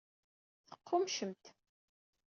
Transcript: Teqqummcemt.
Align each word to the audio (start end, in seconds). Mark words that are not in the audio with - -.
Teqqummcemt. 0.69 1.43